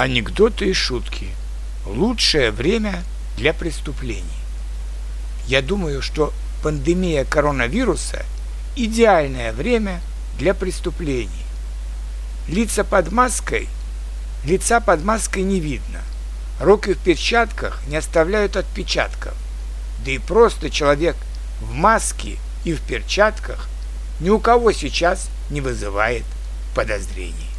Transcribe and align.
Анекдоты 0.00 0.70
и 0.70 0.72
шутки. 0.72 1.28
Лучшее 1.84 2.52
время 2.52 3.04
для 3.36 3.52
преступлений. 3.52 4.24
Я 5.46 5.60
думаю, 5.60 6.00
что 6.00 6.32
пандемия 6.62 7.26
коронавируса– 7.26 8.24
идеальное 8.76 9.52
время 9.52 10.00
для 10.38 10.54
преступлений. 10.54 11.44
Лица 12.48 12.82
под 12.82 13.12
маской, 13.12 13.68
лица 14.42 14.80
под 14.80 15.04
маской 15.04 15.42
не 15.42 15.60
видно. 15.60 16.00
Руки 16.60 16.94
в 16.94 16.98
перчатках 16.98 17.82
не 17.86 17.96
оставляют 17.96 18.56
отпечатков. 18.56 19.34
Да 20.02 20.12
и 20.12 20.16
просто 20.16 20.70
человек 20.70 21.16
в 21.60 21.74
маске 21.74 22.38
и 22.64 22.72
в 22.72 22.80
перчатках 22.80 23.68
ни 24.18 24.30
у 24.30 24.40
кого 24.40 24.72
сейчас 24.72 25.28
не 25.50 25.60
вызывает 25.60 26.24
подозрений. 26.74 27.50